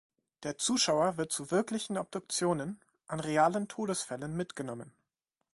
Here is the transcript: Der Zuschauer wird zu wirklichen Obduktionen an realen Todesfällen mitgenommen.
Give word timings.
Der 0.41 0.57
Zuschauer 0.57 1.17
wird 1.17 1.31
zu 1.31 1.51
wirklichen 1.51 1.95
Obduktionen 1.99 2.81
an 3.05 3.19
realen 3.19 3.67
Todesfällen 3.67 4.35
mitgenommen. 4.35 4.91